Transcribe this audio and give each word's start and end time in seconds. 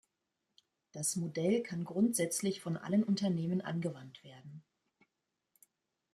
Das 0.93 1.15
Modell 1.15 1.61
kann 1.61 1.83
grundsätzlich 1.83 2.59
von 2.59 2.75
allen 2.75 3.03
Unternehmen 3.03 3.61
angewandt 3.61 4.23
werden. 4.23 4.63